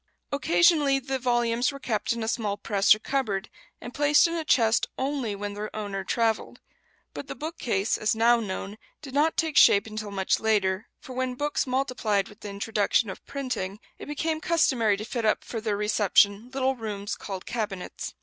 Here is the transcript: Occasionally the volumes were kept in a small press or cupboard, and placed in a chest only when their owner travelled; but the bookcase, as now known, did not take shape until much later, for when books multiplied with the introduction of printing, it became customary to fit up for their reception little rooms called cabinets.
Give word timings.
Occasionally 0.31 0.97
the 0.97 1.19
volumes 1.19 1.71
were 1.71 1.77
kept 1.79 2.11
in 2.11 2.23
a 2.23 2.27
small 2.27 2.57
press 2.57 2.95
or 2.95 2.97
cupboard, 2.97 3.51
and 3.79 3.93
placed 3.93 4.25
in 4.25 4.33
a 4.33 4.43
chest 4.43 4.87
only 4.97 5.35
when 5.35 5.53
their 5.53 5.69
owner 5.75 6.03
travelled; 6.03 6.59
but 7.13 7.27
the 7.27 7.35
bookcase, 7.35 7.99
as 7.99 8.15
now 8.15 8.39
known, 8.39 8.79
did 9.03 9.13
not 9.13 9.37
take 9.37 9.57
shape 9.57 9.85
until 9.85 10.09
much 10.09 10.39
later, 10.39 10.87
for 10.99 11.13
when 11.13 11.35
books 11.35 11.67
multiplied 11.67 12.29
with 12.29 12.39
the 12.39 12.49
introduction 12.49 13.11
of 13.11 13.23
printing, 13.27 13.79
it 13.99 14.07
became 14.07 14.41
customary 14.41 14.97
to 14.97 15.05
fit 15.05 15.23
up 15.23 15.43
for 15.43 15.61
their 15.61 15.77
reception 15.77 16.49
little 16.51 16.75
rooms 16.75 17.13
called 17.15 17.45
cabinets. 17.45 18.15